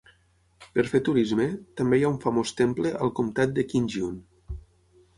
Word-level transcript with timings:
Per 0.77 0.85
fer 0.93 1.01
turisme, 1.09 1.45
també 1.81 2.01
hi 2.01 2.07
ha 2.07 2.11
un 2.15 2.19
famós 2.25 2.57
temple 2.65 2.97
al 3.07 3.15
Comtat 3.23 3.57
de 3.61 3.71
Qingyun. 3.71 4.21